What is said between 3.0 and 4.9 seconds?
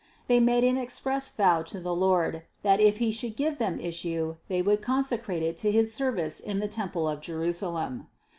should give them issue, they would